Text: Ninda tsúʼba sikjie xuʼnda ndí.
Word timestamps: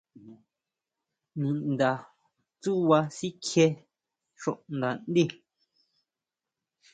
Ninda 1.39 1.89
tsúʼba 2.61 2.97
sikjie 3.17 3.65
xuʼnda 4.41 4.89
ndí. 5.09 5.23